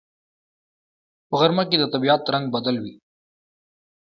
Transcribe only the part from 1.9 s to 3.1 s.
طبیعت رنگ بدل وي